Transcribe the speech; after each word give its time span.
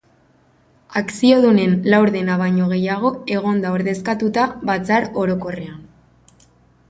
Akziodunen 1.01 1.75
laurdena 1.93 2.37
baino 2.39 2.69
gehiago 2.71 3.11
egon 3.35 3.61
da 3.65 3.75
ordezkatuta 3.79 4.47
batzar 4.71 5.07
orokorrean. 5.25 5.77